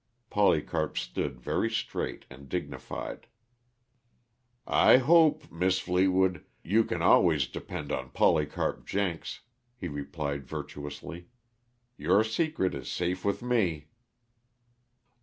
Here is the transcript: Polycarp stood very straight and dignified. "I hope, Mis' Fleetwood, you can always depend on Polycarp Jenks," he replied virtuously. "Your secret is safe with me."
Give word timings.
Polycarp 0.31 0.97
stood 0.97 1.39
very 1.39 1.69
straight 1.69 2.25
and 2.27 2.49
dignified. 2.49 3.27
"I 4.65 4.97
hope, 4.97 5.51
Mis' 5.51 5.77
Fleetwood, 5.77 6.43
you 6.63 6.83
can 6.85 7.03
always 7.03 7.45
depend 7.45 7.91
on 7.91 8.09
Polycarp 8.09 8.87
Jenks," 8.87 9.41
he 9.77 9.87
replied 9.87 10.47
virtuously. 10.47 11.27
"Your 11.99 12.23
secret 12.23 12.73
is 12.73 12.89
safe 12.89 13.23
with 13.23 13.43
me." 13.43 13.89